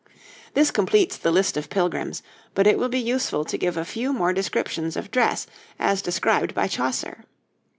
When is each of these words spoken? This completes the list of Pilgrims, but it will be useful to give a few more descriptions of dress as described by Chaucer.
This 0.55 0.71
completes 0.71 1.15
the 1.15 1.29
list 1.29 1.57
of 1.57 1.69
Pilgrims, 1.69 2.23
but 2.55 2.65
it 2.65 2.79
will 2.79 2.89
be 2.89 2.97
useful 2.97 3.45
to 3.45 3.55
give 3.55 3.77
a 3.77 3.85
few 3.85 4.11
more 4.11 4.33
descriptions 4.33 4.97
of 4.97 5.11
dress 5.11 5.45
as 5.77 6.01
described 6.01 6.55
by 6.55 6.65
Chaucer. 6.67 7.23